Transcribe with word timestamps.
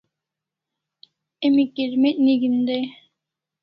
Emi 1.45 1.63
kirmec' 1.73 2.23
nig'en 2.25 2.57
dai 2.67 2.83